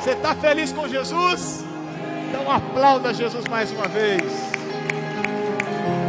[0.00, 1.62] Você está feliz com Jesus?
[2.26, 4.22] Então aplauda Jesus mais uma vez.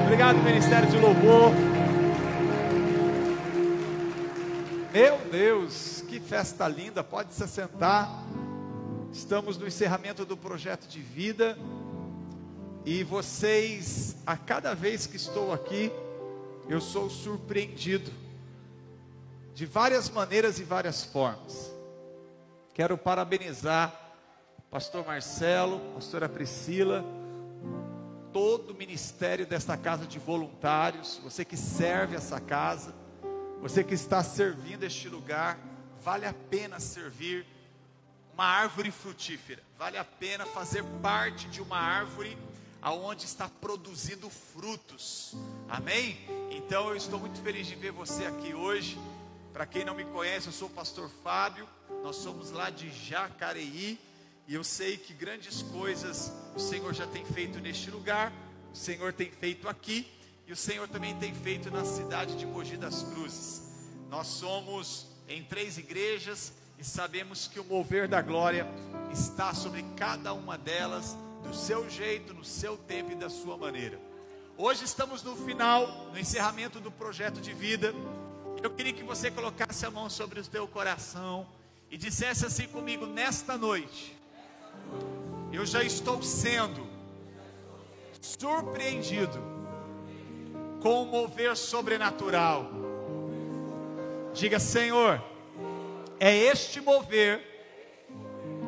[0.05, 1.51] Obrigado, Ministério de Louvor.
[4.93, 7.03] Meu Deus, que festa linda.
[7.03, 8.09] Pode se sentar.
[9.11, 11.59] Estamos no encerramento do projeto de vida.
[12.85, 15.91] E vocês, a cada vez que estou aqui,
[16.69, 18.09] eu sou surpreendido
[19.53, 21.70] de várias maneiras e várias formas.
[22.73, 23.93] Quero parabenizar
[24.69, 27.03] pastor Marcelo, pastora Priscila,
[28.31, 32.95] todo o ministério desta casa de voluntários, você que serve essa casa,
[33.59, 35.59] você que está servindo este lugar,
[36.01, 37.45] vale a pena servir
[38.33, 42.37] uma árvore frutífera, vale a pena fazer parte de uma árvore
[42.81, 45.35] aonde está produzindo frutos.
[45.67, 46.17] Amém?
[46.49, 48.97] Então eu estou muito feliz de ver você aqui hoje.
[49.51, 51.67] Para quem não me conhece, eu sou o pastor Fábio.
[52.03, 53.99] Nós somos lá de Jacareí
[54.47, 58.33] e eu sei que grandes coisas o Senhor já tem feito neste lugar,
[58.73, 60.07] o Senhor tem feito aqui
[60.47, 63.61] e o Senhor também tem feito na cidade de Mogi das Cruzes.
[64.09, 68.67] Nós somos em três igrejas e sabemos que o mover da glória
[69.11, 73.99] está sobre cada uma delas do seu jeito, no seu tempo e da sua maneira.
[74.57, 77.93] Hoje estamos no final, no encerramento do projeto de vida.
[78.61, 81.47] Eu queria que você colocasse a mão sobre o teu coração
[81.91, 84.17] e dissesse assim comigo: nesta noite,
[85.51, 86.87] eu já estou sendo
[88.21, 89.37] surpreendido
[90.81, 92.71] com o mover sobrenatural.
[94.33, 95.21] Diga, Senhor,
[96.17, 97.45] é este mover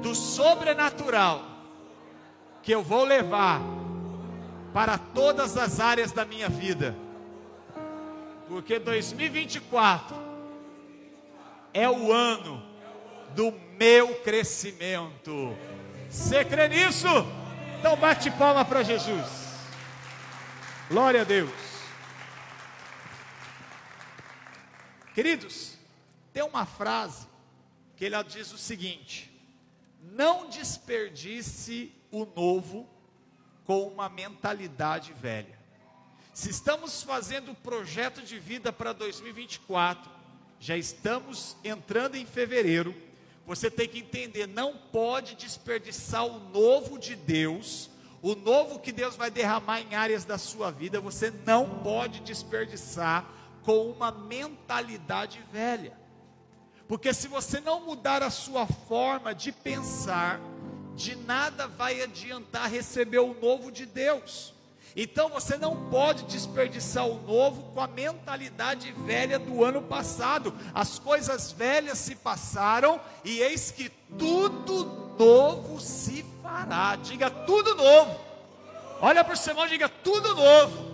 [0.01, 1.41] do sobrenatural
[2.61, 3.61] que eu vou levar
[4.73, 6.95] para todas as áreas da minha vida.
[8.49, 10.15] Porque 2024
[11.73, 12.72] é o ano
[13.35, 15.57] do meu crescimento.
[16.09, 17.07] Você crê nisso?
[17.79, 19.43] Então bate palma para Jesus.
[20.89, 21.51] Glória a Deus.
[25.13, 25.77] Queridos,
[26.31, 27.27] tem uma frase
[27.95, 29.31] que ela diz o seguinte:
[30.01, 32.89] Não desperdice o novo
[33.65, 35.57] com uma mentalidade velha.
[36.33, 40.11] Se estamos fazendo o projeto de vida para 2024,
[40.59, 42.95] já estamos entrando em fevereiro,
[43.45, 47.89] você tem que entender, não pode desperdiçar o novo de Deus,
[48.21, 53.29] o novo que Deus vai derramar em áreas da sua vida, você não pode desperdiçar
[53.63, 55.97] com uma mentalidade velha.
[56.87, 60.39] Porque se você não mudar a sua forma de pensar,
[60.95, 64.52] de nada vai adiantar receber o novo de Deus.
[64.95, 70.53] Então você não pode desperdiçar o novo com a mentalidade velha do ano passado.
[70.73, 76.95] As coisas velhas se passaram e eis que tudo novo se fará.
[76.95, 78.19] Diga tudo novo.
[79.01, 80.93] Olha para o seu e diga tudo novo.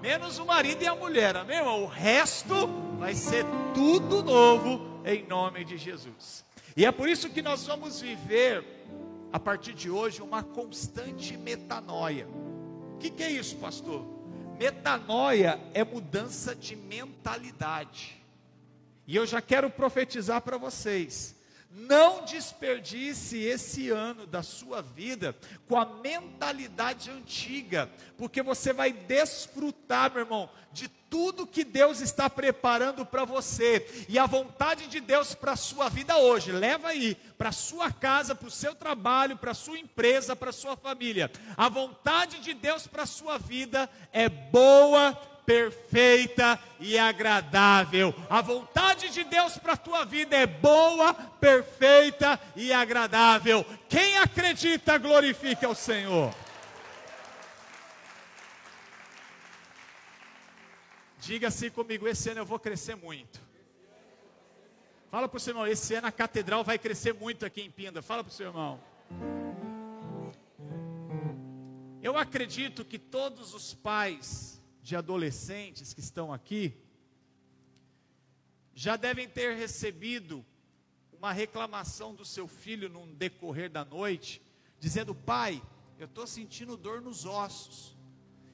[0.00, 1.60] Menos o marido e a mulher, amém?
[1.60, 2.68] O resto
[2.98, 6.44] vai ser tudo novo em nome de Jesus.
[6.76, 8.64] E é por isso que nós vamos viver
[9.32, 12.26] a partir de hoje, uma constante metanoia.
[12.96, 14.02] O que, que é isso, pastor?
[14.58, 18.16] Metanoia é mudança de mentalidade.
[19.06, 21.35] E eu já quero profetizar para vocês.
[21.70, 25.36] Não desperdice esse ano da sua vida
[25.68, 32.28] com a mentalidade antiga, porque você vai desfrutar, meu irmão, de tudo que Deus está
[32.28, 34.06] preparando para você.
[34.08, 38.34] E a vontade de Deus para a sua vida hoje, leva aí, para sua casa,
[38.34, 41.30] para o seu trabalho, para a sua empresa, para a sua família.
[41.56, 48.12] A vontade de Deus para a sua vida é boa, perfeita e agradável.
[48.28, 53.64] A vontade de Deus para a tua vida é boa, perfeita e agradável.
[53.88, 56.34] Quem acredita, glorifique ao Senhor.
[61.20, 63.40] Diga assim comigo: esse ano eu vou crescer muito.
[65.10, 68.02] Fala para o seu irmão: esse ano a catedral vai crescer muito aqui em Pinda.
[68.02, 68.80] Fala para o seu irmão.
[72.02, 74.55] Eu acredito que todos os pais
[74.86, 76.72] de adolescentes que estão aqui
[78.72, 80.46] já devem ter recebido
[81.12, 84.40] uma reclamação do seu filho no decorrer da noite,
[84.78, 85.60] dizendo: Pai,
[85.98, 87.96] eu estou sentindo dor nos ossos,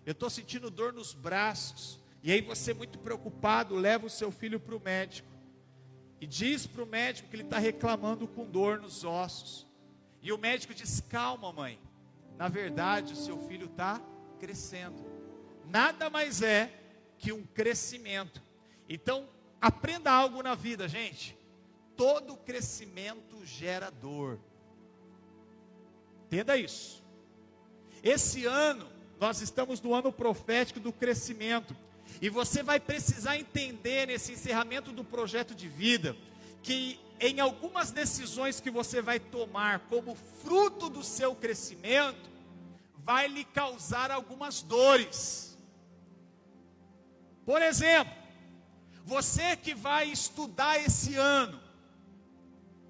[0.06, 2.00] eu estou sentindo dor nos braços.
[2.22, 5.28] E aí você, muito preocupado, leva o seu filho para o médico
[6.18, 9.66] e diz para o médico que ele está reclamando com dor nos ossos.
[10.22, 11.78] E o médico diz: Calma, mãe,
[12.38, 14.00] na verdade o seu filho está
[14.40, 15.11] crescendo
[15.70, 16.72] nada mais é
[17.18, 18.42] que um crescimento.
[18.88, 19.28] Então,
[19.60, 21.36] aprenda algo na vida, gente.
[21.96, 24.38] Todo crescimento gera dor.
[26.26, 27.02] Entenda isso.
[28.02, 31.76] Esse ano, nós estamos no ano profético do crescimento.
[32.20, 36.16] E você vai precisar entender nesse encerramento do projeto de vida
[36.62, 42.28] que em algumas decisões que você vai tomar como fruto do seu crescimento,
[42.96, 45.51] vai lhe causar algumas dores.
[47.44, 48.12] Por exemplo,
[49.04, 51.60] você que vai estudar esse ano,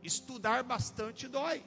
[0.02, 1.62] estudar bastante dói.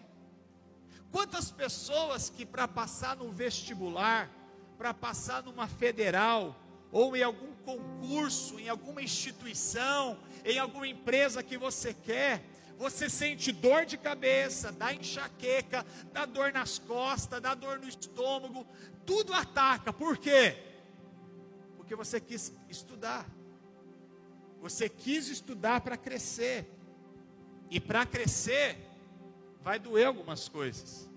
[1.11, 4.29] Quantas pessoas que para passar no vestibular,
[4.77, 6.55] para passar numa federal,
[6.91, 12.43] ou em algum concurso, em alguma instituição, em alguma empresa que você quer,
[12.77, 18.67] você sente dor de cabeça, dá enxaqueca, dá dor nas costas, dá dor no estômago,
[19.05, 19.91] tudo ataca.
[19.93, 20.74] Por quê?
[21.85, 23.29] Porque você quis estudar.
[24.59, 26.67] Você quis estudar para crescer.
[27.69, 28.75] E para crescer,
[29.61, 31.07] vai doer algumas coisas.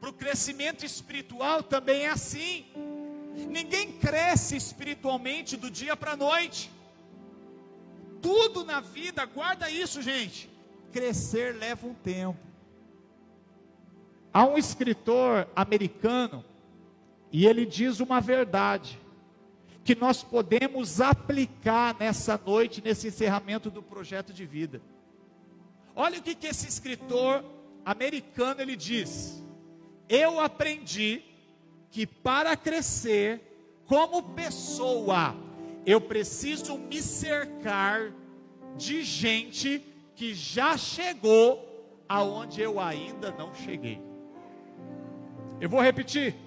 [0.00, 2.66] Para o crescimento espiritual também é assim.
[3.48, 6.68] Ninguém cresce espiritualmente do dia para a noite.
[8.20, 10.50] Tudo na vida, guarda isso, gente
[10.90, 12.38] crescer leva um tempo.
[14.32, 16.44] Há um escritor americano
[17.30, 18.98] e ele diz uma verdade
[19.86, 24.82] que nós podemos aplicar nessa noite, nesse encerramento do projeto de vida.
[25.94, 27.44] Olha o que, que esse escritor
[27.84, 29.40] americano ele diz:
[30.08, 31.22] Eu aprendi
[31.88, 33.40] que para crescer
[33.86, 35.36] como pessoa,
[35.86, 38.12] eu preciso me cercar
[38.76, 39.80] de gente
[40.16, 44.02] que já chegou aonde eu ainda não cheguei.
[45.60, 46.45] Eu vou repetir.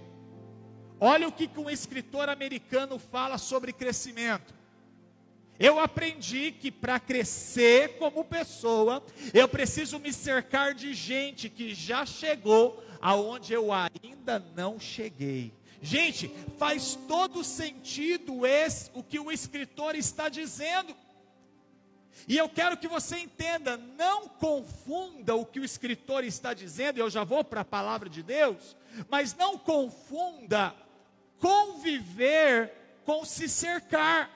[0.99, 4.53] Olha o que, um escritor americano fala sobre crescimento.
[5.57, 9.03] Eu aprendi que para crescer como pessoa,
[9.33, 15.53] eu preciso me cercar de gente que já chegou aonde eu ainda não cheguei.
[15.81, 20.95] Gente, faz todo sentido esse, o que o escritor está dizendo.
[22.27, 27.09] E eu quero que você entenda, não confunda o que o escritor está dizendo, eu
[27.09, 28.75] já vou para a palavra de Deus,
[29.09, 30.75] mas não confunda
[31.39, 32.71] conviver
[33.05, 34.29] com se cercar.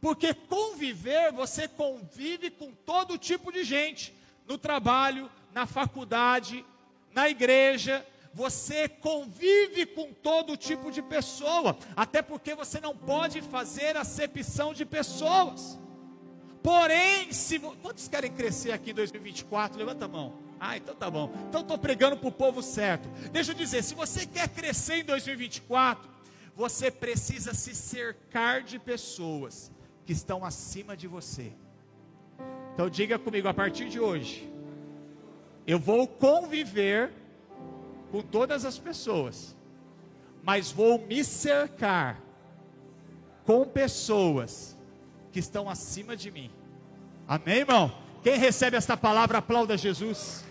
[0.00, 4.14] Porque conviver, você convive com todo tipo de gente,
[4.46, 6.64] no trabalho, na faculdade,
[7.12, 13.96] na igreja, você convive com todo tipo de pessoa, até porque você não pode fazer
[13.96, 15.78] acepção de pessoas.
[16.62, 19.78] Porém, se quantos querem crescer aqui em 2024?
[19.78, 20.47] Levanta a mão.
[20.60, 21.32] Ah, então tá bom.
[21.48, 23.08] Então estou pregando para o povo certo.
[23.30, 26.08] Deixa eu dizer, se você quer crescer em 2024,
[26.54, 29.70] você precisa se cercar de pessoas
[30.04, 31.52] que estão acima de você.
[32.74, 34.52] Então diga comigo, a partir de hoje,
[35.66, 37.12] eu vou conviver
[38.10, 39.56] com todas as pessoas,
[40.42, 42.20] mas vou me cercar
[43.44, 44.76] com pessoas
[45.30, 46.50] que estão acima de mim.
[47.26, 48.07] Amém, irmão?
[48.22, 50.44] Quem recebe esta palavra, aplauda Jesus.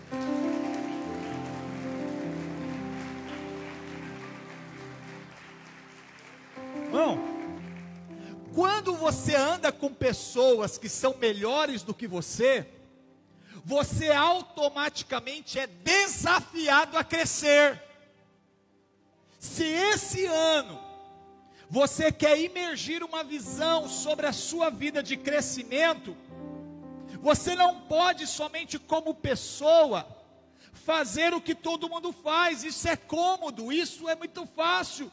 [6.84, 7.18] Irmão,
[8.54, 12.66] quando você anda com pessoas que são melhores do que você,
[13.64, 17.80] você automaticamente é desafiado a crescer.
[19.38, 20.80] Se esse ano
[21.68, 26.16] você quer imergir uma visão sobre a sua vida de crescimento,
[27.20, 30.06] você não pode somente como pessoa
[30.72, 35.10] fazer o que todo mundo faz, isso é cômodo, isso é muito fácil.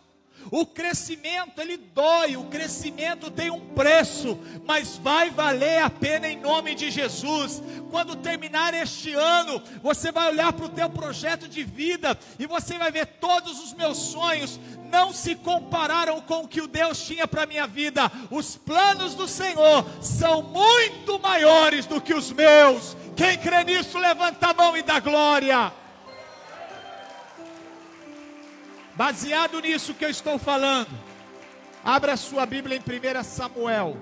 [0.51, 6.39] O crescimento ele dói, o crescimento tem um preço, mas vai valer a pena em
[6.39, 7.63] nome de Jesus.
[7.89, 12.77] Quando terminar este ano, você vai olhar para o teu projeto de vida e você
[12.77, 17.27] vai ver todos os meus sonhos não se compararam com o que o Deus tinha
[17.27, 18.09] para minha vida.
[18.31, 22.95] Os planos do Senhor são muito maiores do que os meus.
[23.15, 25.73] Quem crê nisso, levanta a mão e dá glória.
[28.95, 30.87] Baseado nisso que eu estou falando,
[31.83, 33.97] abra sua Bíblia em 1 Samuel,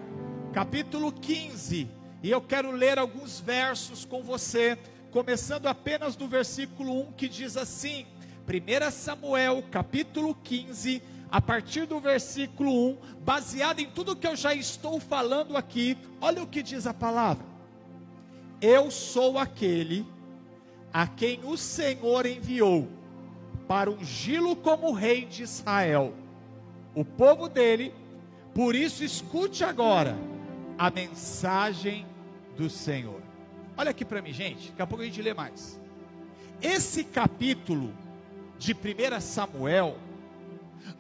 [0.54, 1.90] capítulo 15,
[2.22, 4.78] e eu quero ler alguns versos com você,
[5.10, 8.06] começando apenas do versículo 1 que diz assim:
[8.48, 14.54] 1 Samuel, capítulo 15, a partir do versículo 1, baseado em tudo que eu já
[14.54, 17.44] estou falando aqui, olha o que diz a palavra:
[18.62, 20.06] Eu sou aquele
[20.94, 23.02] a quem o Senhor enviou
[23.68, 26.14] para ungí-lo como rei de Israel,
[26.94, 27.94] o povo dele.
[28.54, 30.16] Por isso, escute agora
[30.78, 32.06] a mensagem
[32.56, 33.22] do Senhor.
[33.76, 35.80] Olha aqui para mim, gente, daqui a pouco a gente lê mais.
[36.62, 37.94] Esse capítulo
[38.58, 39.98] de 1 Samuel,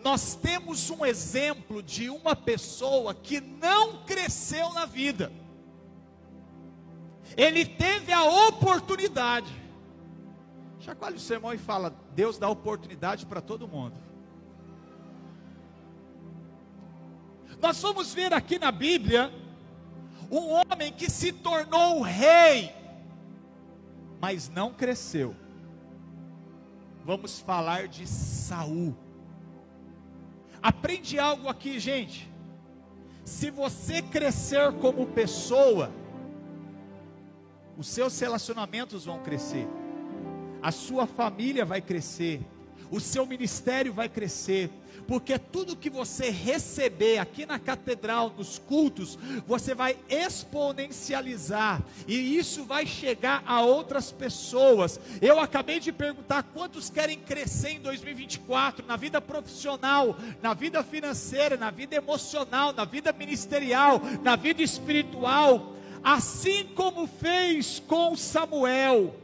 [0.04, 5.32] nós temos um exemplo de uma pessoa que não cresceu na vida.
[7.38, 9.63] Ele teve a oportunidade.
[10.84, 13.98] Chacoalhe o sermão e fala: Deus dá oportunidade para todo mundo.
[17.62, 19.32] Nós vamos ver aqui na Bíblia
[20.30, 22.76] um homem que se tornou rei,
[24.20, 25.34] mas não cresceu.
[27.06, 28.94] Vamos falar de Saul.
[30.62, 32.30] Aprende algo aqui, gente.
[33.24, 35.90] Se você crescer como pessoa,
[37.78, 39.66] os seus relacionamentos vão crescer,
[40.64, 42.42] a sua família vai crescer,
[42.90, 44.70] o seu ministério vai crescer,
[45.06, 52.64] porque tudo que você receber aqui na catedral, nos cultos, você vai exponencializar, e isso
[52.64, 54.98] vai chegar a outras pessoas.
[55.22, 61.58] Eu acabei de perguntar quantos querem crescer em 2024 na vida profissional, na vida financeira,
[61.58, 69.23] na vida emocional, na vida ministerial, na vida espiritual, assim como fez com Samuel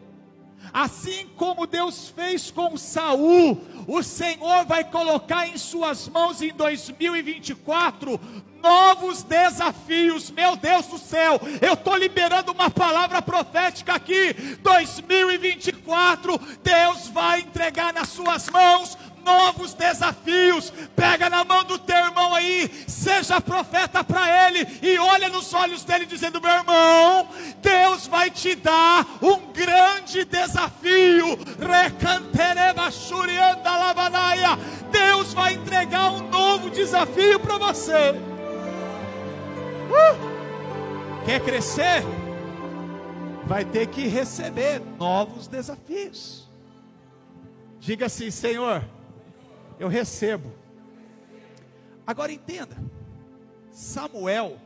[0.74, 8.20] Assim como Deus fez com Saul, o Senhor vai colocar em suas mãos em 2024
[8.62, 10.30] novos desafios.
[10.32, 14.34] Meu Deus do céu, eu estou liberando uma palavra profética aqui.
[14.62, 20.72] 2024, Deus vai entregar nas suas mãos novos desafios.
[20.96, 25.84] Pega na mão do teu irmão aí, seja profeta para ele e olha nos olhos
[25.84, 27.28] dele dizendo: "Meu irmão,
[27.62, 31.38] Deus vai te dar um grande desafio.
[34.90, 38.12] Deus vai entregar um novo desafio para você.
[39.90, 41.26] Uh!
[41.26, 42.04] Quer crescer?
[43.46, 46.48] Vai ter que receber novos desafios.
[47.80, 48.84] Diga assim, Senhor,
[49.78, 50.54] eu recebo.
[52.08, 52.78] Agora entenda:
[53.72, 54.58] Samuel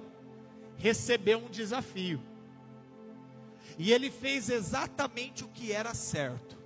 [0.77, 2.19] recebeu um desafio,
[3.77, 6.57] e ele fez exatamente o que era certo.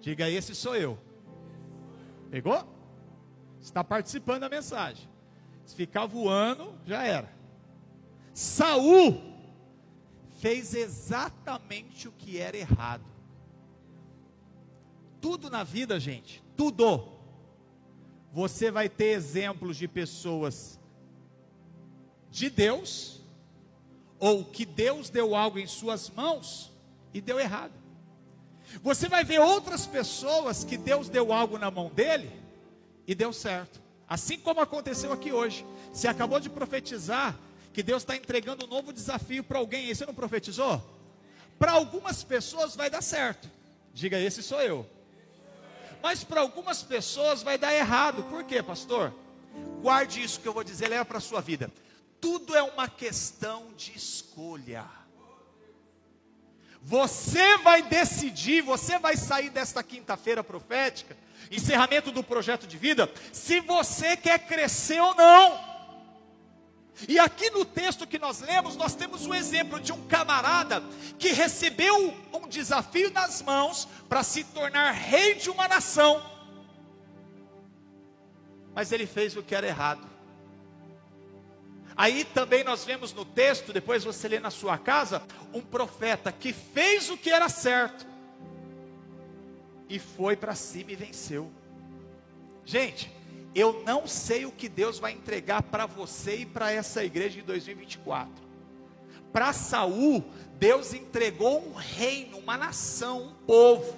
[0.00, 0.98] Diga, esse sou eu.
[2.30, 2.66] Pegou?
[3.60, 5.08] Está participando da mensagem.
[5.64, 7.34] Se ficar voando, já era.
[8.32, 9.20] Saul
[10.38, 13.04] fez exatamente o que era errado.
[15.20, 17.16] Tudo na vida, gente, tudo
[18.32, 20.78] você vai ter exemplos de pessoas
[22.30, 23.15] de Deus,
[24.18, 26.70] ou que Deus deu algo em suas mãos
[27.12, 27.72] e deu errado.
[28.82, 32.30] Você vai ver outras pessoas que Deus deu algo na mão dele
[33.06, 33.80] e deu certo.
[34.08, 35.64] Assim como aconteceu aqui hoje.
[35.92, 37.36] Você acabou de profetizar
[37.72, 39.90] que Deus está entregando um novo desafio para alguém.
[39.90, 40.82] E você não profetizou?
[41.58, 43.50] Para algumas pessoas vai dar certo.
[43.92, 44.86] Diga, esse sou eu.
[46.02, 48.22] Mas para algumas pessoas vai dar errado.
[48.24, 49.12] Por quê, pastor?
[49.80, 51.70] Guarde isso que eu vou dizer, leva para a sua vida.
[52.26, 54.84] Tudo é uma questão de escolha.
[56.82, 61.16] Você vai decidir, você vai sair desta quinta-feira profética,
[61.52, 65.56] encerramento do projeto de vida, se você quer crescer ou não.
[67.06, 70.82] E aqui no texto que nós lemos, nós temos um exemplo de um camarada
[71.20, 76.20] que recebeu um desafio nas mãos para se tornar rei de uma nação,
[78.74, 80.15] mas ele fez o que era errado.
[81.96, 85.22] Aí também nós vemos no texto, depois você lê na sua casa,
[85.54, 88.06] um profeta que fez o que era certo
[89.88, 91.50] e foi para cima e venceu.
[92.64, 93.10] Gente,
[93.54, 97.44] eu não sei o que Deus vai entregar para você e para essa igreja em
[97.44, 98.30] 2024.
[99.32, 100.24] Para Saul,
[100.58, 103.96] Deus entregou um reino, uma nação, um povo.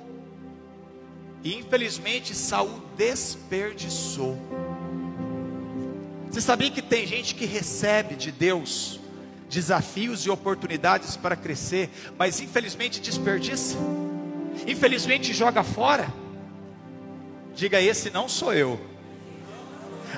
[1.42, 4.36] E infelizmente Saul desperdiçou.
[6.30, 9.00] Você sabia que tem gente que recebe de Deus
[9.48, 13.76] desafios e oportunidades para crescer, mas infelizmente desperdiça?
[14.66, 16.12] Infelizmente joga fora?
[17.54, 18.78] Diga esse não sou eu.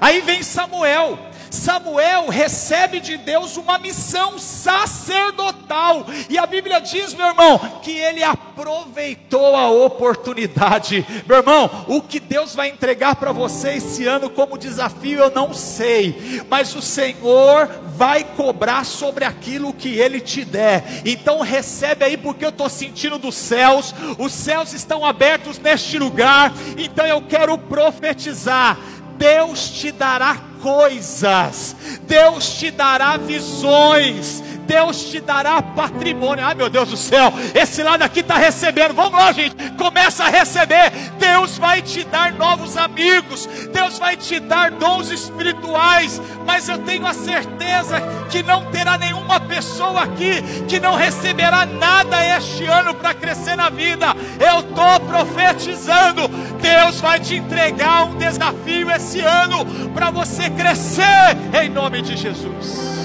[0.00, 1.18] Aí vem Samuel.
[1.50, 8.22] Samuel recebe de Deus uma missão sacerdotal, e a Bíblia diz, meu irmão, que ele
[8.22, 11.04] aproveitou a oportunidade.
[11.26, 15.52] Meu irmão, o que Deus vai entregar para você esse ano como desafio, eu não
[15.52, 21.02] sei, mas o Senhor vai cobrar sobre aquilo que ele te der.
[21.04, 26.52] Então recebe aí, porque eu estou sentindo dos céus, os céus estão abertos neste lugar,
[26.78, 28.78] então eu quero profetizar
[29.20, 36.44] Deus te dará coisas, Deus te dará visões, Deus te dará patrimônio.
[36.44, 38.94] Ai meu Deus do céu, esse lado aqui está recebendo.
[38.94, 40.92] Vamos lá, gente, começa a receber.
[41.18, 46.22] Deus vai te dar novos amigos, Deus vai te dar dons espirituais.
[46.46, 48.00] Mas eu tenho a certeza
[48.30, 53.70] que não terá nenhuma pessoa aqui que não receberá nada este ano para crescer na
[53.70, 54.14] vida.
[54.38, 56.28] Eu estou profetizando.
[56.60, 62.99] Deus vai te entregar um desafio esse ano para você crescer em nome de Jesus.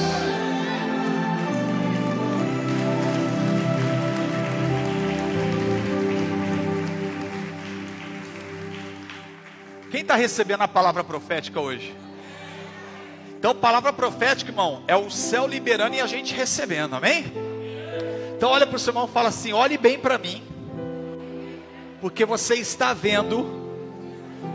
[10.15, 11.93] Está recebendo a palavra profética hoje?
[13.37, 17.25] Então, palavra profética, irmão, é o céu liberando e a gente recebendo, amém?
[18.35, 20.41] Então, olha para o seu irmão e fala assim: olhe bem para mim,
[22.01, 23.45] porque você está vendo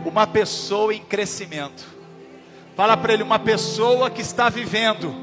[0.03, 1.85] uma pessoa em crescimento.
[2.75, 5.13] Fala para ele, uma pessoa que está vivendo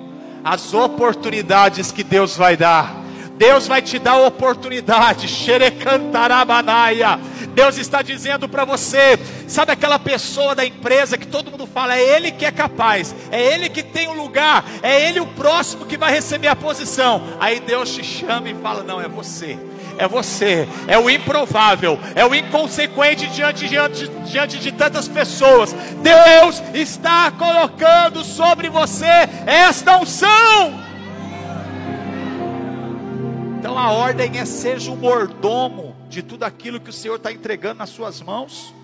[0.44, 2.94] as oportunidades que Deus vai dar.
[3.36, 5.28] Deus vai te dar oportunidade.
[5.28, 7.18] Xerecantarabanaya.
[7.58, 12.16] Deus está dizendo para você, sabe aquela pessoa da empresa que todo mundo fala, é
[12.16, 15.96] ele que é capaz, é ele que tem o lugar, é ele o próximo que
[15.96, 17.20] vai receber a posição.
[17.40, 19.58] Aí Deus te chama e fala: Não, é você
[19.98, 25.74] é você, é o improvável, é o inconsequente diante, diante, diante de tantas pessoas.
[26.00, 30.80] Deus está colocando sobre você esta unção.
[33.58, 37.78] Então a ordem é: seja o mordomo de tudo aquilo que o Senhor está entregando
[37.78, 38.74] nas suas mãos.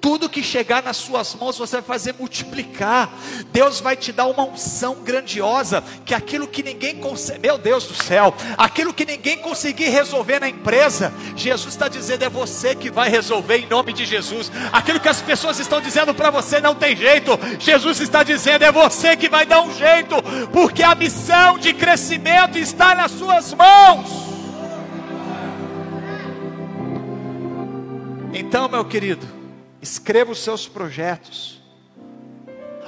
[0.00, 3.12] Tudo que chegar nas suas mãos você vai fazer multiplicar.
[3.52, 7.94] Deus vai te dar uma unção grandiosa, que aquilo que ninguém consegue, meu Deus do
[7.94, 13.08] céu, aquilo que ninguém conseguir resolver na empresa, Jesus está dizendo é você que vai
[13.08, 14.50] resolver em nome de Jesus.
[14.72, 18.72] Aquilo que as pessoas estão dizendo para você não tem jeito, Jesus está dizendo é
[18.72, 20.16] você que vai dar um jeito,
[20.52, 24.31] porque a missão de crescimento está nas suas mãos.
[28.34, 29.26] Então, meu querido,
[29.82, 31.60] escreva os seus projetos.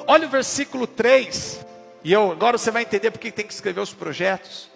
[0.06, 1.64] Olha o versículo 3,
[2.02, 4.70] e eu, agora você vai entender porque tem que escrever os projetos.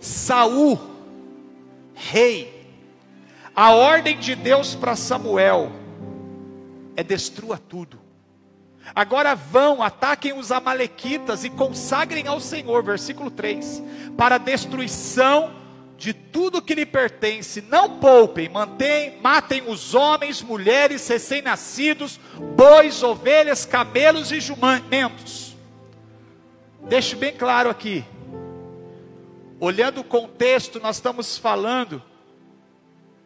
[0.00, 0.78] Saul,
[1.94, 2.66] rei,
[3.54, 5.70] a ordem de Deus para Samuel
[6.96, 8.00] é destrua tudo.
[8.94, 13.82] Agora vão, ataquem os amalequitas e consagrem ao Senhor, versículo 3,
[14.16, 15.63] para destruição
[15.96, 22.18] de tudo que lhe pertence, não poupem, mantém, matem os homens, mulheres, recém-nascidos,
[22.56, 25.56] bois, ovelhas, camelos e jumentos.
[26.88, 28.04] Deixe bem claro aqui.
[29.60, 32.02] Olhando o contexto, nós estamos falando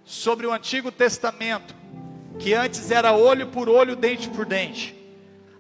[0.05, 1.75] sobre o Antigo Testamento,
[2.39, 4.95] que antes era olho por olho, dente por dente.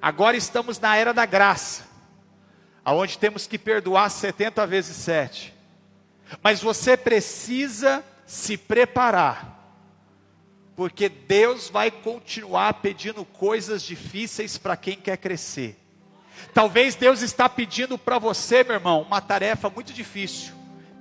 [0.00, 1.84] Agora estamos na era da graça,
[2.84, 5.57] aonde temos que perdoar 70 vezes 7.
[6.42, 9.56] Mas você precisa se preparar,
[10.76, 15.78] porque Deus vai continuar pedindo coisas difíceis para quem quer crescer.
[16.52, 20.54] Talvez Deus está pedindo para você, meu irmão, uma tarefa muito difícil: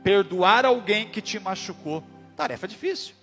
[0.04, 2.04] perdoar alguém que te machucou.
[2.36, 3.13] Tarefa difícil.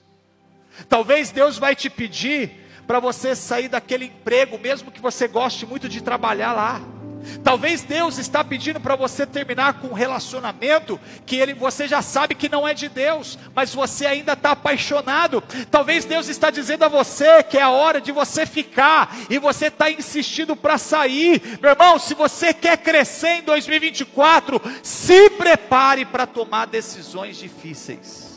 [0.88, 5.88] Talvez Deus vai te pedir para você sair daquele emprego, mesmo que você goste muito
[5.88, 6.93] de trabalhar lá.
[7.42, 12.34] Talvez Deus está pedindo para você terminar com um relacionamento que ele, você já sabe
[12.34, 15.42] que não é de Deus, mas você ainda está apaixonado.
[15.70, 19.66] Talvez Deus está dizendo a você que é a hora de você ficar e você
[19.66, 21.58] está insistindo para sair.
[21.60, 28.34] Meu irmão, se você quer crescer em 2024, se prepare para tomar decisões difíceis.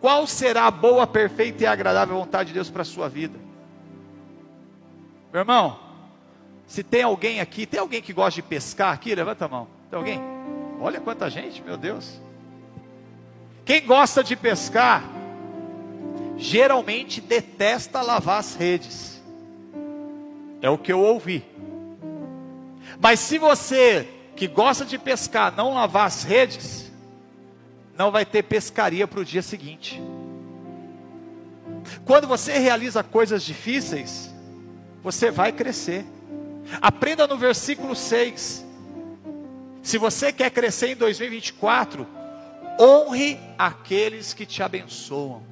[0.00, 3.38] Qual será a boa, perfeita e agradável vontade de Deus para a sua vida?
[5.32, 5.85] Meu irmão,
[6.66, 9.14] se tem alguém aqui, tem alguém que gosta de pescar aqui?
[9.14, 9.68] Levanta a mão.
[9.90, 10.20] Tem alguém?
[10.80, 12.20] Olha quanta gente, meu Deus.
[13.64, 15.04] Quem gosta de pescar,
[16.36, 19.22] geralmente detesta lavar as redes.
[20.60, 21.44] É o que eu ouvi.
[23.00, 26.92] Mas se você que gosta de pescar não lavar as redes,
[27.96, 30.00] não vai ter pescaria para o dia seguinte.
[32.04, 34.32] Quando você realiza coisas difíceis,
[35.02, 36.04] você vai crescer.
[36.80, 38.64] Aprenda no versículo 6.
[39.82, 42.06] Se você quer crescer em 2024,
[42.80, 45.42] honre aqueles que te abençoam.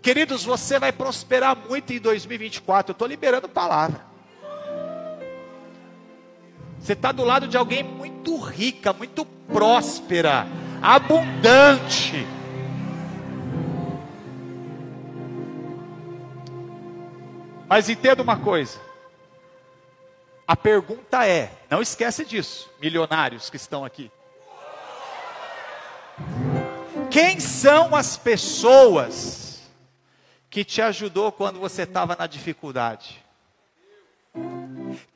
[0.00, 2.90] Queridos, você vai prosperar muito em 2024.
[2.90, 4.12] Eu estou liberando palavra.
[6.80, 10.46] Você está do lado de alguém muito rica, muito próspera,
[10.82, 12.26] abundante.
[17.72, 18.78] Mas entenda uma coisa:
[20.46, 24.12] A pergunta é: não esquece disso, milionários que estão aqui.
[27.10, 29.62] Quem são as pessoas
[30.50, 33.24] que te ajudou quando você estava na dificuldade?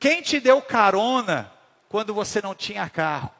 [0.01, 1.53] Quem te deu carona
[1.90, 3.31] quando você não tinha carro?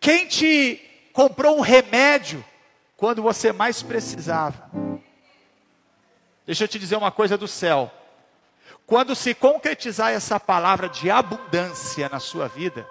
[0.00, 2.44] Quem te comprou um remédio
[2.96, 4.68] quando você mais precisava?
[6.46, 7.90] Deixa eu te dizer uma coisa do céu.
[8.86, 12.86] Quando se concretizar essa palavra de abundância na sua vida,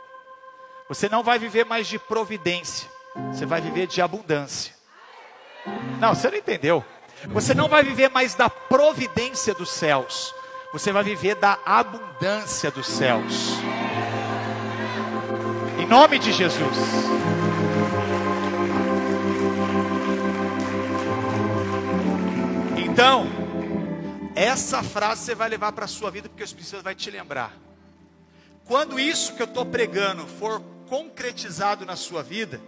[0.90, 2.90] você não vai viver mais de providência,
[3.32, 4.74] você vai viver de abundância.
[6.00, 6.84] Não, você não entendeu.
[7.28, 10.34] Você não vai viver mais da providência dos céus,
[10.74, 13.54] você vai viver da abundância dos céus.
[15.80, 16.78] Em nome de Jesus.
[22.78, 23.43] Então,
[24.36, 27.10] essa frase você vai levar para a sua vida, porque o Espírito Santo vai te
[27.12, 27.54] lembrar.
[28.66, 32.62] Quando isso que eu estou pregando for concretizado na sua vida,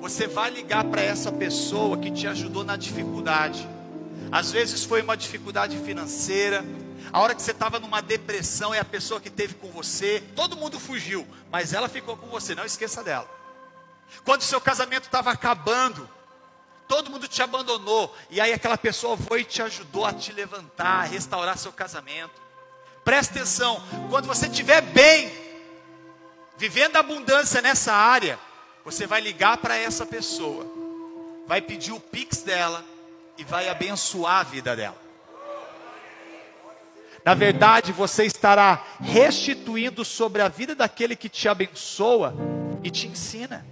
[0.00, 3.68] você vai ligar para essa pessoa que te ajudou na dificuldade.
[4.30, 6.64] Às vezes foi uma dificuldade financeira,
[7.12, 10.56] a hora que você estava numa depressão é a pessoa que teve com você, todo
[10.56, 13.28] mundo fugiu, mas ela ficou com você, não esqueça dela.
[14.24, 16.08] Quando seu casamento estava acabando,
[16.88, 21.00] todo mundo te abandonou, e aí aquela pessoa foi e te ajudou a te levantar,
[21.00, 22.40] a restaurar seu casamento.
[23.04, 25.30] Presta atenção, quando você estiver bem,
[26.56, 28.38] vivendo abundância nessa área,
[28.84, 30.66] você vai ligar para essa pessoa,
[31.46, 32.84] vai pedir o pix dela
[33.38, 35.06] e vai abençoar a vida dela.
[37.24, 42.32] Na verdade, você estará restituindo sobre a vida daquele que te abençoa
[42.84, 43.66] e te ensina.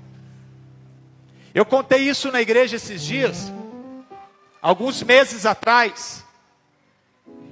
[1.55, 3.53] Eu contei isso na igreja esses dias,
[4.61, 6.25] alguns meses atrás.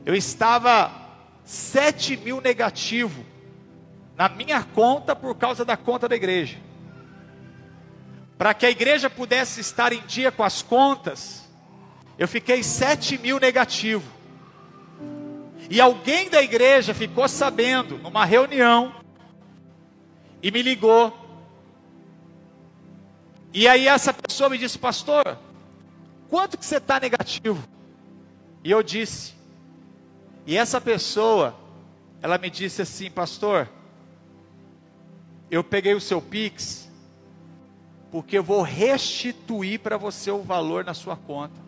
[0.05, 0.91] Eu estava
[1.45, 3.25] sete mil negativo
[4.17, 6.59] na minha conta por causa da conta da igreja.
[8.37, 11.49] Para que a igreja pudesse estar em dia com as contas,
[12.19, 14.11] eu fiquei sete mil negativo.
[15.71, 18.93] E alguém da igreja ficou sabendo numa reunião
[20.43, 21.22] e me ligou.
[23.53, 25.39] E aí essa pessoa me disse, pastor,
[26.29, 27.63] quanto que você está negativo?
[28.65, 29.35] E eu disse.
[30.47, 31.55] E essa pessoa,
[32.21, 33.69] ela me disse assim, pastor,
[35.51, 36.91] eu peguei o seu Pix,
[38.11, 41.61] porque eu vou restituir para você o valor na sua conta.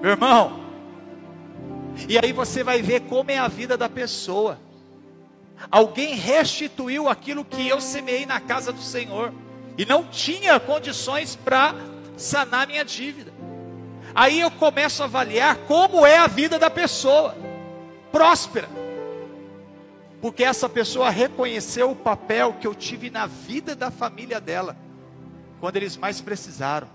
[0.00, 0.60] Meu irmão,
[2.08, 4.58] e aí você vai ver como é a vida da pessoa.
[5.68, 9.32] Alguém restituiu aquilo que eu semeei na casa do Senhor
[9.76, 11.74] e não tinha condições para
[12.16, 13.32] sanar minha dívida.
[14.14, 17.36] Aí eu começo a avaliar como é a vida da pessoa,
[18.12, 18.68] próspera,
[20.20, 24.76] porque essa pessoa reconheceu o papel que eu tive na vida da família dela,
[25.60, 26.88] quando eles mais precisaram.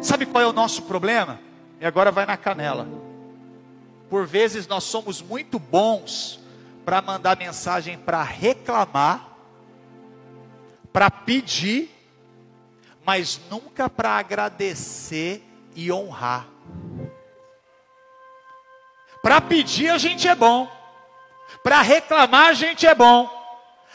[0.00, 1.40] Sabe qual é o nosso problema?
[1.80, 2.86] E agora vai na canela.
[4.08, 6.39] Por vezes nós somos muito bons
[6.90, 9.24] para mandar mensagem para reclamar,
[10.92, 11.88] para pedir,
[13.06, 15.40] mas nunca para agradecer
[15.76, 16.48] e honrar.
[19.22, 20.68] Para pedir a gente é bom,
[21.62, 23.30] para reclamar a gente é bom.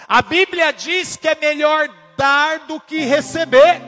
[0.08, 3.82] A Bíblia diz que é melhor dar do que receber.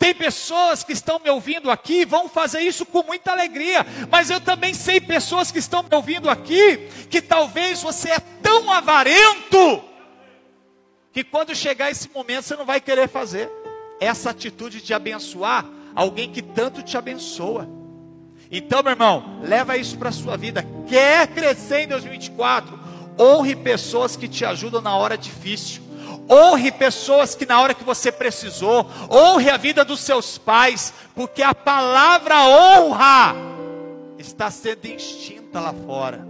[0.00, 4.40] Tem pessoas que estão me ouvindo aqui, vão fazer isso com muita alegria, mas eu
[4.40, 9.84] também sei pessoas que estão me ouvindo aqui, que talvez você é tão avarento,
[11.12, 13.50] que quando chegar esse momento você não vai querer fazer
[14.00, 17.68] essa atitude de abençoar alguém que tanto te abençoa.
[18.50, 20.64] Então, meu irmão, leva isso para a sua vida.
[20.88, 22.80] Quer crescer em 2024?
[23.18, 25.89] Honre pessoas que te ajudam na hora difícil.
[26.28, 31.42] Honre pessoas que na hora que você precisou, honre a vida dos seus pais, porque
[31.42, 33.34] a palavra honra
[34.18, 36.26] está sendo extinta lá fora.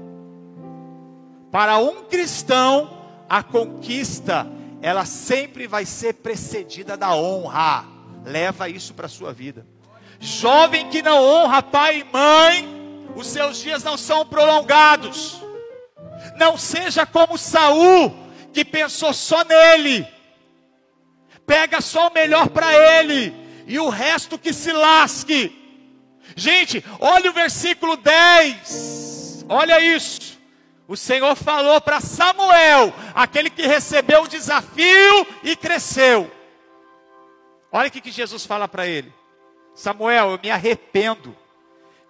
[1.50, 2.98] Para um cristão,
[3.28, 4.46] a conquista,
[4.80, 7.84] ela sempre vai ser precedida da honra.
[8.24, 9.66] Leva isso para a sua vida.
[10.18, 15.42] Jovem que não honra pai e mãe, os seus dias não são prolongados.
[16.36, 18.14] Não seja como Saul,
[18.52, 20.06] que pensou só nele,
[21.46, 23.34] pega só o melhor para ele,
[23.66, 25.56] e o resto que se lasque.
[26.36, 30.38] Gente, olha o versículo 10, olha isso.
[30.88, 36.28] O Senhor falou para Samuel, aquele que recebeu o desafio e cresceu.
[37.70, 39.12] Olha o que Jesus fala para ele:
[39.72, 41.36] Samuel, eu me arrependo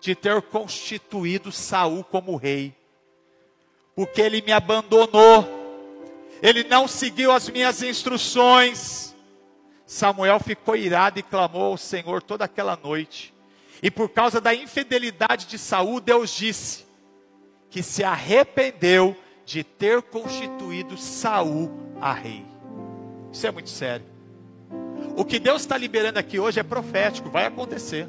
[0.00, 2.74] de ter constituído Saul como rei,
[3.94, 5.59] porque ele me abandonou,
[6.42, 9.14] ele não seguiu as minhas instruções.
[9.86, 13.34] Samuel ficou irado e clamou ao Senhor toda aquela noite.
[13.82, 16.86] E por causa da infidelidade de Saul, Deus disse
[17.70, 22.44] que se arrependeu de ter constituído Saul a rei.
[23.32, 24.06] Isso é muito sério.
[25.16, 28.08] O que Deus está liberando aqui hoje é profético, vai acontecer.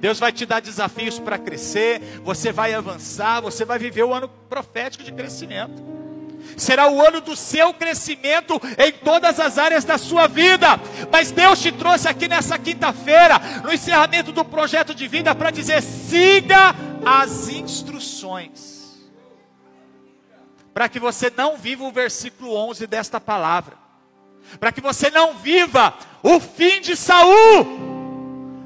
[0.00, 4.28] Deus vai te dar desafios para crescer, você vai avançar, você vai viver o ano
[4.48, 5.99] profético de crescimento.
[6.56, 10.80] Será o ano do seu crescimento em todas as áreas da sua vida.
[11.10, 15.82] Mas Deus te trouxe aqui nessa quinta-feira, no encerramento do projeto de vida, para dizer:
[15.82, 16.74] siga
[17.04, 18.80] as instruções.
[20.72, 23.76] Para que você não viva o versículo 11 desta palavra.
[24.58, 27.89] Para que você não viva o fim de Saul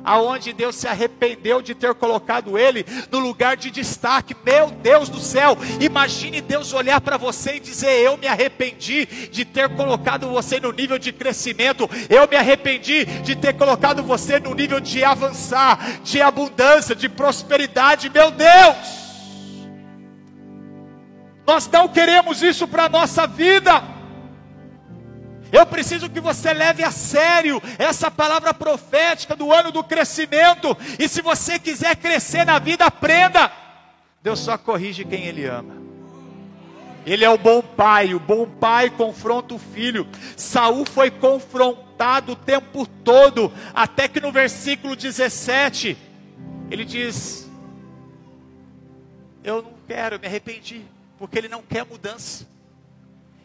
[0.04, 4.36] aonde Deus se arrependeu de ter colocado ele no lugar de destaque.
[4.44, 9.44] Meu Deus do céu, imagine Deus olhar para você e dizer: Eu me arrependi de
[9.44, 14.54] ter colocado você no nível de crescimento, eu me arrependi de ter colocado você no
[14.54, 18.10] nível de avançar, de abundância, de prosperidade.
[18.10, 19.04] Meu Deus!
[21.46, 23.93] Nós não queremos isso para a nossa vida.
[25.54, 30.76] Eu preciso que você leve a sério essa palavra profética do ano do crescimento.
[30.98, 33.52] E se você quiser crescer na vida, aprenda.
[34.20, 35.76] Deus só corrige quem Ele ama.
[37.06, 40.08] Ele é o bom pai, o bom pai confronta o filho.
[40.36, 45.96] Saul foi confrontado o tempo todo, até que no versículo 17,
[46.68, 47.48] ele diz:
[49.44, 50.82] Eu não quero, me arrependi,
[51.16, 52.53] porque ele não quer mudança.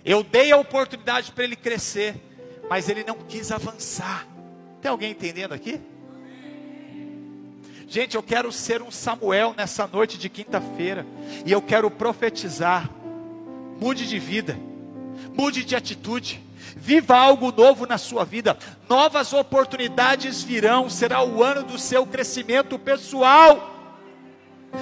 [0.04, 2.16] Eu dei a oportunidade para ele crescer,
[2.70, 4.26] mas ele não quis avançar.
[4.82, 5.82] Tem alguém entendendo aqui?
[7.88, 11.06] Gente, eu quero ser um Samuel nessa noite de quinta-feira,
[11.46, 12.90] e eu quero profetizar.
[13.80, 14.60] Mude de vida,
[15.34, 16.40] mude de atitude,
[16.76, 18.58] viva algo novo na sua vida,
[18.88, 23.76] novas oportunidades virão, será o ano do seu crescimento pessoal.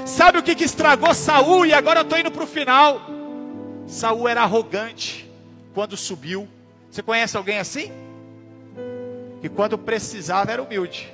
[0.06, 1.66] Sabe o que, que estragou Saul?
[1.66, 3.17] E agora eu estou indo para o final.
[3.88, 5.30] Saul era arrogante
[5.74, 6.48] quando subiu.
[6.92, 7.90] Você conhece alguém assim?
[9.42, 11.14] Que quando precisava era humilde.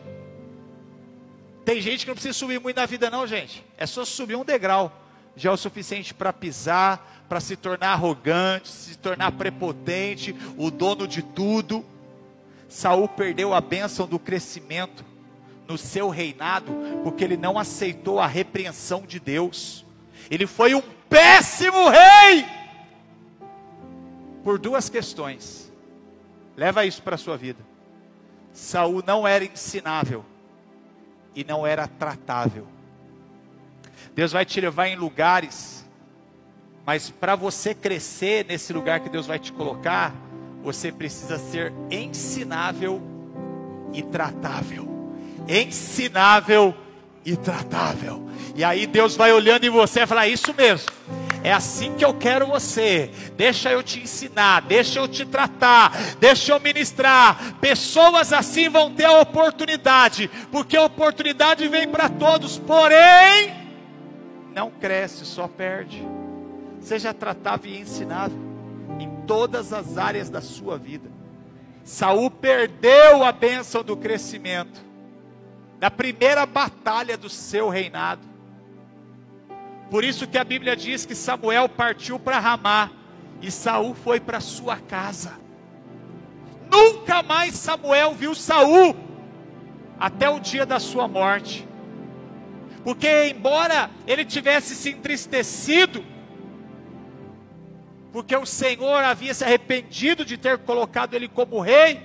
[1.63, 3.63] Tem gente que não precisa subir muito na vida, não, gente.
[3.77, 4.91] É só subir um degrau.
[5.35, 11.07] Já é o suficiente para pisar, para se tornar arrogante, se tornar prepotente, o dono
[11.07, 11.85] de tudo.
[12.67, 15.05] Saul perdeu a bênção do crescimento
[15.67, 16.71] no seu reinado,
[17.03, 19.85] porque ele não aceitou a repreensão de Deus.
[20.29, 22.62] Ele foi um péssimo rei
[24.43, 25.71] por duas questões.
[26.55, 27.59] Leva isso para a sua vida.
[28.51, 30.23] Saul não era ensinável
[31.35, 32.67] e não era tratável.
[34.13, 35.83] Deus vai te levar em lugares,
[36.85, 40.13] mas para você crescer nesse lugar que Deus vai te colocar,
[40.61, 43.01] você precisa ser ensinável
[43.91, 44.87] e tratável.
[45.47, 46.75] Ensinável
[47.25, 48.29] e tratável.
[48.55, 50.91] E aí Deus vai olhando em você e falar: Isso mesmo
[51.43, 53.11] é assim que eu quero você.
[53.35, 57.55] Deixa eu te ensinar, deixa eu te tratar, deixa eu ministrar.
[57.59, 63.53] Pessoas assim vão ter a oportunidade, porque a oportunidade vem para todos, porém,
[64.55, 66.01] não cresce, só perde.
[66.79, 68.37] Seja tratável e ensinável
[68.97, 71.11] em todas as áreas da sua vida.
[71.83, 74.81] Saul perdeu a bênção do crescimento,
[75.77, 78.32] da primeira batalha do seu reinado.
[79.89, 82.89] Por isso que a Bíblia diz que Samuel partiu para Ramá
[83.41, 85.33] e Saul foi para sua casa.
[86.71, 88.95] Nunca mais Samuel viu Saul
[89.99, 91.67] até o dia da sua morte.
[92.83, 96.03] Porque embora ele tivesse se entristecido,
[98.11, 102.01] porque o Senhor havia se arrependido de ter colocado ele como rei,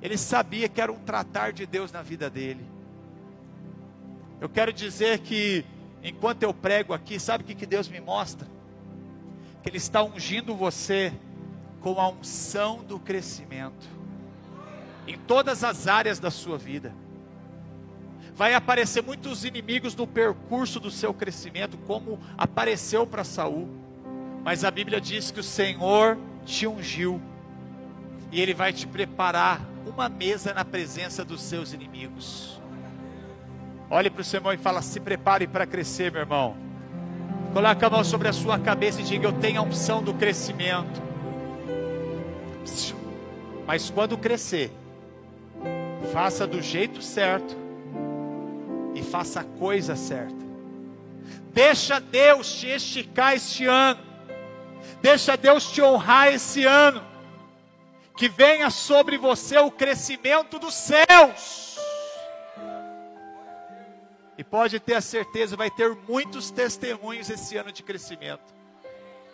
[0.00, 2.64] ele sabia que era um tratar de Deus na vida dele.
[4.40, 5.64] Eu quero dizer que
[6.08, 8.46] enquanto eu prego aqui, sabe o que, que Deus me mostra?
[9.62, 11.12] Que Ele está ungindo você
[11.80, 13.88] com a unção do crescimento,
[15.06, 16.92] em todas as áreas da sua vida.
[18.34, 23.68] Vai aparecer muitos inimigos no percurso do seu crescimento, como apareceu para Saul.
[24.44, 26.16] Mas a Bíblia diz que o Senhor
[26.46, 27.20] te ungiu
[28.30, 32.57] e Ele vai te preparar uma mesa na presença dos seus inimigos.
[33.90, 36.56] Olhe para o seu irmão e fala: se prepare para crescer, meu irmão.
[37.52, 41.02] Coloque a mão sobre a sua cabeça e diga: Eu tenho a unção do crescimento.
[43.66, 44.72] Mas quando crescer,
[46.12, 47.56] faça do jeito certo
[48.94, 50.36] e faça a coisa certa.
[51.52, 54.00] Deixa Deus te esticar este ano.
[55.02, 57.02] Deixa Deus te honrar esse ano.
[58.16, 61.78] Que venha sobre você o crescimento dos céus.
[64.38, 68.54] E pode ter a certeza, vai ter muitos testemunhos esse ano de crescimento.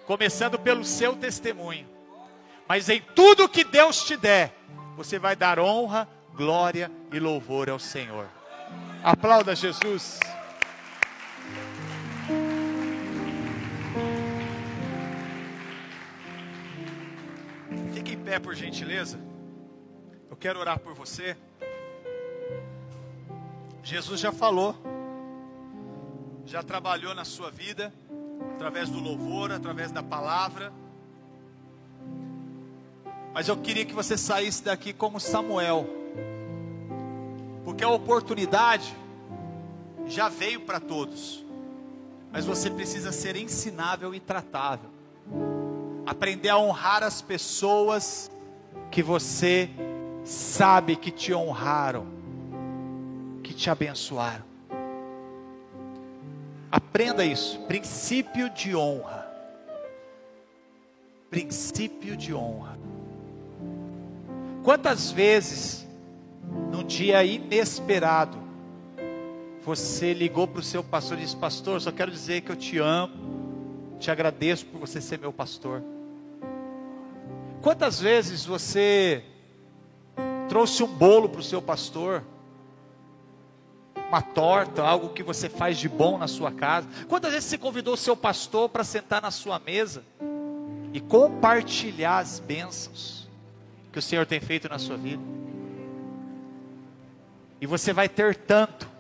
[0.06, 1.86] Começando pelo seu testemunho.
[2.66, 4.54] Mas em tudo que Deus te der,
[4.96, 8.26] você vai dar honra, glória e louvor ao Senhor.
[9.02, 10.18] Aplauda Jesus.
[17.92, 19.20] Fique em pé, por gentileza.
[20.30, 21.36] Eu quero orar por você.
[23.82, 24.93] Jesus já falou,
[26.46, 27.92] já trabalhou na sua vida,
[28.54, 30.72] através do louvor, através da palavra.
[33.32, 35.86] Mas eu queria que você saísse daqui como Samuel,
[37.64, 38.94] porque a oportunidade
[40.06, 41.44] já veio para todos,
[42.30, 44.90] mas você precisa ser ensinável e tratável,
[46.06, 48.30] aprender a honrar as pessoas
[48.90, 49.70] que você
[50.24, 52.06] sabe que te honraram,
[53.42, 54.53] que te abençoaram.
[56.74, 59.30] Aprenda isso, princípio de honra.
[61.30, 62.76] Princípio de honra.
[64.64, 65.86] Quantas vezes,
[66.72, 68.36] num dia inesperado,
[69.64, 72.76] você ligou para o seu pastor e disse: Pastor, só quero dizer que eu te
[72.78, 75.80] amo, te agradeço por você ser meu pastor.
[77.62, 79.22] Quantas vezes você
[80.48, 82.24] trouxe um bolo para o seu pastor,
[84.08, 86.88] uma torta, algo que você faz de bom na sua casa?
[87.08, 90.04] Quantas vezes você convidou o seu pastor para sentar na sua mesa
[90.92, 93.24] e compartilhar as bênçãos?
[93.94, 95.22] que o Senhor tem feito na sua vida.
[97.60, 98.90] E você vai ter tanto,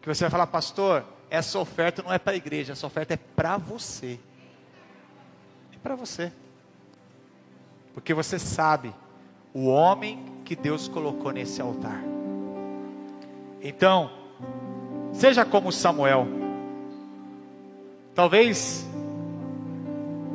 [0.00, 3.16] que você vai falar, pastor, essa oferta não é para a igreja, essa oferta é
[3.16, 4.20] para você.
[5.74, 6.32] É para você.
[7.92, 8.94] Porque você sabe
[9.52, 12.09] o homem que Deus colocou nesse altar.
[13.62, 14.10] Então,
[15.12, 16.26] seja como Samuel.
[18.14, 18.86] Talvez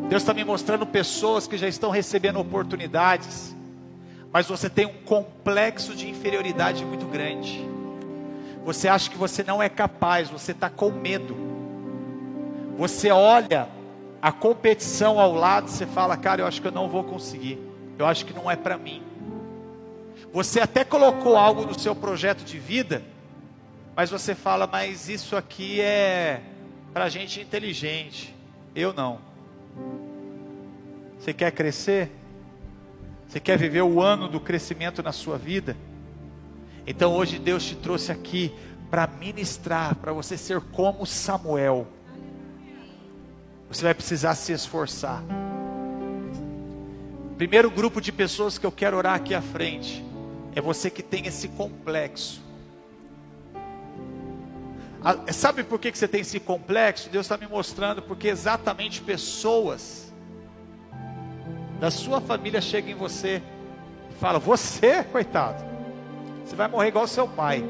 [0.10, 3.56] Deus está me mostrando pessoas que já estão recebendo oportunidades,
[4.32, 7.68] mas você tem um complexo de inferioridade muito grande.
[8.64, 11.36] Você acha que você não é capaz, você está com medo.
[12.78, 13.70] Você olha
[14.22, 17.60] a competição ao lado, você fala, cara, eu acho que eu não vou conseguir.
[17.98, 19.02] Eu acho que não é para mim.
[20.34, 23.04] Você até colocou algo no seu projeto de vida,
[23.96, 26.42] mas você fala, mas isso aqui é
[26.94, 28.36] para gente inteligente.
[28.76, 29.20] Eu não.
[31.18, 32.12] Você quer crescer?
[33.28, 35.78] Você quer viver o ano do crescimento na sua vida?
[36.86, 38.54] Então hoje Deus te trouxe aqui
[38.90, 41.88] para ministrar, para você ser como Samuel.
[43.70, 45.24] Você vai precisar se esforçar.
[47.38, 50.04] Primeiro grupo de pessoas que eu quero orar aqui à frente
[50.54, 52.45] é você que tem esse complexo.
[55.32, 57.10] Sabe por que você tem esse complexo?
[57.10, 60.12] Deus está me mostrando, porque exatamente pessoas
[61.80, 63.42] da sua família chegam em você
[64.10, 65.64] e falam: Você, coitado,
[66.44, 67.64] você vai morrer igual seu pai,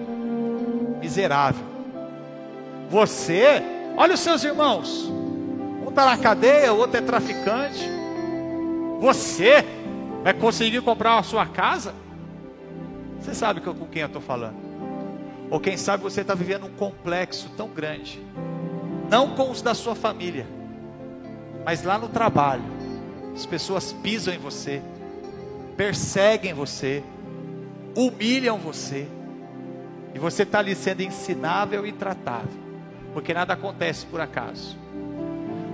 [1.02, 1.66] miserável.
[2.90, 3.62] Você,
[3.98, 5.06] olha os seus irmãos,
[5.86, 7.90] um está na cadeia, o outro é traficante.
[9.02, 9.66] Você
[10.24, 11.94] vai conseguir comprar a sua casa?
[13.20, 14.65] Você sabe com quem eu estou falando.
[15.50, 18.22] Ou quem sabe você está vivendo um complexo tão grande,
[19.10, 20.48] não com os da sua família,
[21.64, 22.64] mas lá no trabalho,
[23.34, 24.82] as pessoas pisam em você,
[25.78, 27.04] perseguem você,
[27.96, 29.08] humilham você,
[30.14, 32.60] e você está ali sendo ensinável e tratável,
[33.14, 34.78] porque nada acontece por acaso.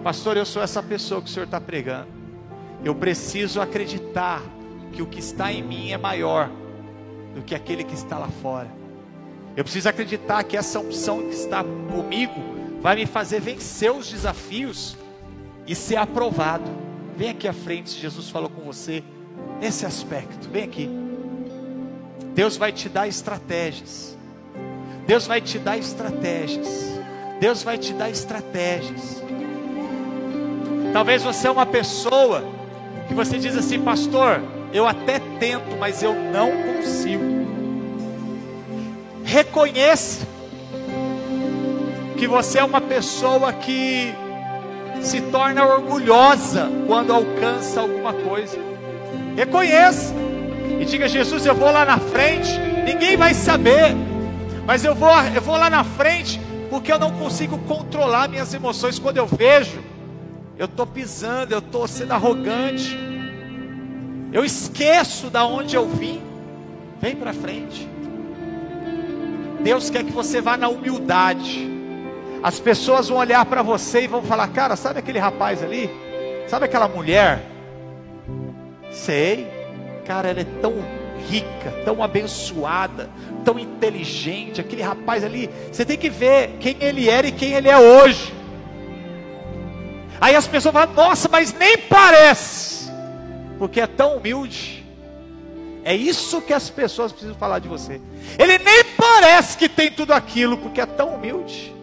[0.04, 2.08] Pastor, eu sou essa pessoa que o Senhor está pregando.
[2.84, 4.42] Eu preciso acreditar
[4.92, 6.50] que o que está em mim é maior
[7.36, 8.81] do que aquele que está lá fora.
[9.56, 12.34] Eu preciso acreditar que essa unção que está comigo
[12.82, 14.98] vai me fazer vencer os desafios
[15.68, 16.70] e ser aprovado.
[17.18, 19.04] Vem aqui à frente, Jesus falou com você
[19.60, 20.50] nesse aspecto.
[20.50, 20.90] Vem aqui.
[22.34, 24.18] Deus vai te dar estratégias.
[25.06, 27.00] Deus vai te dar estratégias.
[27.40, 29.22] Deus vai te dar estratégias.
[30.94, 32.44] Talvez você é uma pessoa
[33.08, 34.42] que você diz assim, pastor,
[34.74, 37.41] eu até tento, mas eu não consigo.
[39.32, 40.28] Reconheça
[42.18, 44.14] que você é uma pessoa que
[45.02, 48.60] se torna orgulhosa quando alcança alguma coisa.
[49.34, 50.14] Reconheça
[50.82, 53.96] e diga: Jesus, eu vou lá na frente, ninguém vai saber,
[54.68, 56.38] Mas eu vou, eu vou lá na frente,
[56.70, 59.82] porque eu não consigo controlar minhas emoções quando eu vejo.
[60.58, 63.00] Eu estou pisando, eu estou sendo arrogante.
[64.34, 66.22] Eu esqueço da onde eu vim.
[67.00, 67.90] Vem para frente.
[69.64, 71.70] Deus quer que você vá na humildade.
[72.44, 75.90] As pessoas vão olhar para você e vão falar: Cara, sabe aquele rapaz ali?
[76.48, 77.46] Sabe aquela mulher?
[78.92, 79.48] Sei,
[80.06, 80.74] cara, ela é tão
[81.30, 83.10] rica, tão abençoada,
[83.46, 84.60] tão inteligente.
[84.60, 88.34] Aquele rapaz ali, você tem que ver quem ele era e quem ele é hoje.
[90.20, 92.92] Aí as pessoas falam: Nossa, mas nem parece,
[93.58, 94.82] porque é tão humilde.
[95.84, 98.00] É isso que as pessoas precisam falar de você.
[98.38, 98.81] Ele nem
[99.22, 101.74] parece que tem tudo aquilo, porque é tão humilde.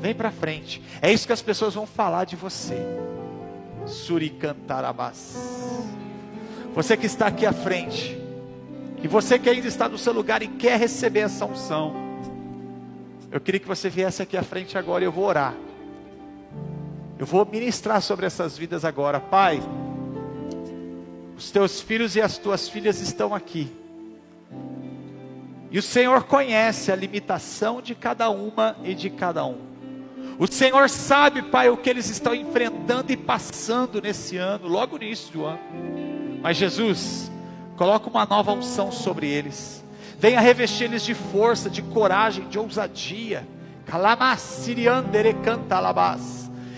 [0.00, 0.80] Vem para frente.
[1.02, 2.76] É isso que as pessoas vão falar de você.
[3.84, 5.36] Suricantarabás.
[6.74, 8.16] Você que está aqui à frente,
[9.02, 11.92] e você que ainda está no seu lugar e quer receber essa unção,
[13.32, 15.54] eu queria que você viesse aqui à frente agora e eu vou orar.
[17.18, 19.60] Eu vou ministrar sobre essas vidas agora, Pai.
[21.36, 23.68] Os teus filhos e as tuas filhas estão aqui.
[25.70, 29.58] E o Senhor conhece a limitação de cada uma e de cada um.
[30.38, 35.04] O Senhor sabe, Pai, o que eles estão enfrentando e passando nesse ano, logo no
[35.04, 35.58] início do ano.
[36.40, 37.30] Mas Jesus,
[37.76, 39.84] coloca uma nova unção sobre eles.
[40.18, 43.46] Venha revestir eles de força, de coragem, de ousadia.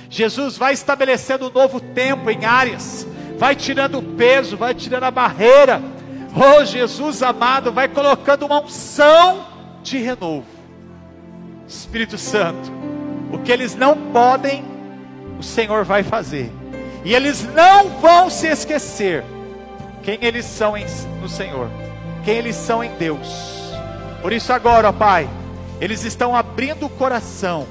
[0.08, 3.06] Jesus vai estabelecendo um novo tempo em áreas,
[3.38, 5.82] vai tirando o peso, vai tirando a barreira.
[6.34, 9.46] Oh Jesus amado, vai colocando uma unção
[9.82, 10.46] de renovo.
[11.66, 12.70] Espírito Santo,
[13.32, 14.64] o que eles não podem,
[15.38, 16.50] o Senhor vai fazer.
[17.04, 19.24] E eles não vão se esquecer
[20.02, 20.86] quem eles são em,
[21.20, 21.68] no Senhor,
[22.24, 23.70] quem eles são em Deus.
[24.22, 25.28] Por isso agora, ó Pai,
[25.80, 27.66] eles estão abrindo o coração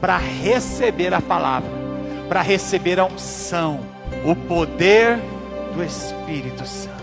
[0.00, 1.70] para receber a palavra,
[2.28, 3.80] para receber a unção,
[4.24, 5.18] o poder
[5.74, 6.93] do Espírito Santo.